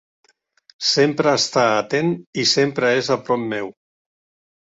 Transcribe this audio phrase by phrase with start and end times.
[0.91, 2.09] Sempre està atent
[2.45, 3.71] i sempre és a prop meu.